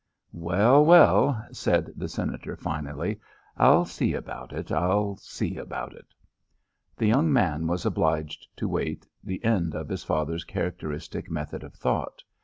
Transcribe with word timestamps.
"Well, 0.33 0.83
well," 0.83 1.45
said 1.51 1.91
the 1.95 2.09
Senator 2.09 2.55
finally. 2.55 3.19
"I'll 3.55 3.85
see 3.85 4.15
about 4.15 4.51
it. 4.51 4.71
I'll 4.71 5.15
see 5.17 5.57
about 5.57 5.93
it." 5.93 6.15
The 6.97 7.05
young 7.05 7.31
man 7.31 7.67
was 7.67 7.85
obliged 7.85 8.47
to 8.57 8.65
await 8.65 9.05
the 9.23 9.45
end 9.45 9.75
of 9.75 9.89
his 9.89 10.03
father's 10.03 10.43
characteristic 10.43 11.29
method 11.29 11.63
of 11.63 11.75
thought. 11.75 12.23